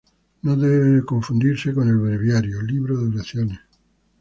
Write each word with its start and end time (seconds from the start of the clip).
No 0.41 0.55
debe 0.57 0.95
ser 0.95 1.05
confundido 1.05 1.75
con 1.75 1.87
el 1.87 1.97
breviario, 1.99 2.63
libro 2.63 2.97
de 2.97 3.13
oraciones. 3.13 3.59